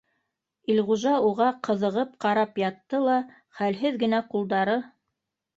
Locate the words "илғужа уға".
0.75-1.49